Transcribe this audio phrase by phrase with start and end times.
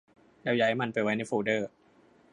[0.43, 1.69] แล้วย้ายมันไปไว้ในโฟลเดอร์